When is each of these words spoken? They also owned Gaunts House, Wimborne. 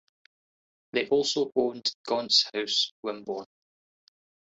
They 0.93 1.07
also 1.09 1.51
owned 1.55 1.93
Gaunts 2.07 2.45
House, 2.51 2.91
Wimborne. 3.05 3.45